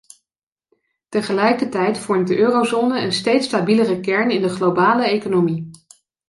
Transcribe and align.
Tegelijkertijd 1.09 1.97
vormt 1.97 2.27
de 2.27 2.37
eurozone 2.37 3.01
een 3.01 3.11
steeds 3.13 3.45
stabielere 3.47 3.99
kern 3.99 4.31
in 4.31 4.41
de 4.41 4.49
globale 4.49 5.05
economie. 5.05 5.69